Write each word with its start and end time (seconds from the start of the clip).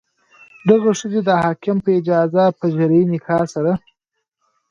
دغې 0.67 0.91
ښځې 0.99 1.21
د 1.27 1.29
حاکم 1.41 1.77
په 1.85 1.89
اجازه 1.99 2.43
په 2.59 2.65
شرعي 2.73 3.03
نکاح 3.13 3.43
سره. 3.53 3.71